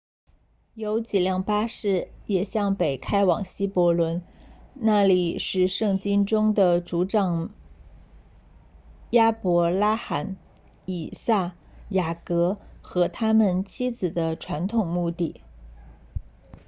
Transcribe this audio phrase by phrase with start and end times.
[0.73, 4.23] 有几辆巴士也向北开往希伯伦
[4.73, 7.51] 那里是圣经中的族长
[9.11, 10.37] 亚伯拉罕
[10.87, 11.53] 以撒
[11.89, 15.39] 雅各和他们妻子的传统墓地